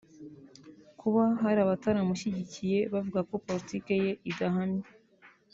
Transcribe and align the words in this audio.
Kuba 0.99 1.23
hari 1.41 1.59
abatamushyigikiye 1.61 2.79
bavuga 2.93 3.19
ko 3.29 3.35
Politiki 3.45 3.91
ye 4.03 4.11
idahamye 4.31 4.85